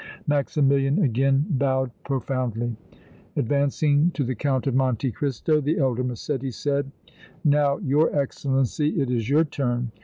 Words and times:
Maximilian 0.25 1.03
again 1.03 1.45
bowed 1.47 1.91
profoundly. 2.03 2.75
Advancing 3.35 4.09
to 4.15 4.23
the 4.23 4.33
Count 4.33 4.65
of 4.65 4.73
Monte 4.73 5.11
Cristo 5.11 5.61
the 5.61 5.77
elder 5.77 6.03
Massetti 6.03 6.49
said: 6.49 6.89
"Now, 7.45 7.77
your 7.77 8.09
Excellency, 8.19 8.99
it 8.99 9.11
is 9.11 9.29
your 9.29 9.43
turn. 9.43 9.91